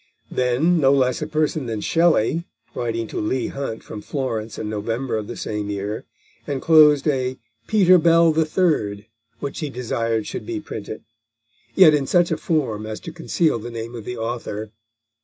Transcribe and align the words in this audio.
Then, 0.31 0.79
no 0.79 0.91
less 0.91 1.21
a 1.21 1.27
person 1.27 1.67
than 1.67 1.79
Shelley, 1.79 2.45
writing 2.73 3.05
to 3.09 3.19
Leigh 3.21 3.49
Hunt 3.49 3.83
from 3.83 4.01
Florence 4.01 4.57
in 4.57 4.67
November 4.67 5.15
of 5.15 5.27
the 5.27 5.35
same 5.37 5.69
year, 5.69 6.05
enclosed 6.47 7.07
a 7.07 7.37
Peter 7.67 7.99
Bell 7.99 8.31
the 8.31 8.43
Third 8.43 9.05
which 9.41 9.59
he 9.59 9.69
desired 9.69 10.25
should 10.25 10.47
be 10.47 10.59
printed, 10.59 11.03
yet 11.75 11.93
in 11.93 12.07
such 12.07 12.31
a 12.31 12.37
form 12.37 12.87
as 12.87 12.99
to 13.01 13.13
conceal 13.13 13.59
the 13.59 13.69
name 13.69 13.93
of 13.93 14.03
the 14.05 14.17
author. 14.17 14.71